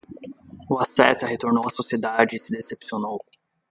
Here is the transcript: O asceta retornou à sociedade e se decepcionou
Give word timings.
O 0.67 0.75
asceta 0.85 1.27
retornou 1.33 1.63
à 1.67 1.69
sociedade 1.79 2.33
e 2.35 2.39
se 2.43 2.51
decepcionou 2.57 3.17